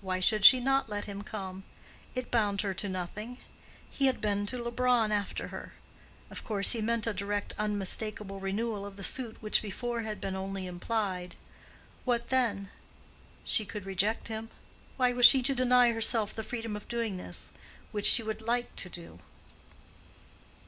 [0.00, 1.62] Why should she not let him come?
[2.12, 3.38] It bound her to nothing.
[3.88, 5.72] He had been to Leubronn after her:
[6.32, 10.34] of course he meant a direct unmistakable renewal of the suit which before had been
[10.34, 11.36] only implied.
[12.04, 12.70] What then?
[13.44, 14.50] She could reject him.
[14.96, 18.88] Why was she to deny herself the freedom of doing this—which she would like to
[18.88, 19.20] do?